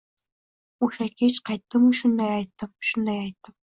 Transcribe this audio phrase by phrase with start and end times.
[0.87, 3.59] Oʼsha kech qaytdimu shunday aytdim, shunday aytdim!